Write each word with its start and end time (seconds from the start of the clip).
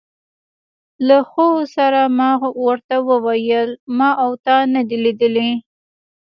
له 1.07 1.17
خو 1.29 1.47
سره 1.75 2.01
ما 2.19 2.31
ور 2.63 2.77
ته 2.87 2.97
وویل: 3.09 3.69
ما 3.97 4.09
او 4.23 4.31
تا 4.45 4.55
نه 4.73 4.81
دي 4.87 4.97
لیدلي. 5.03 5.51